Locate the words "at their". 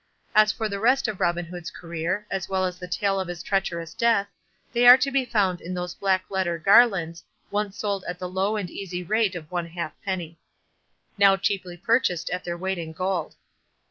12.31-12.57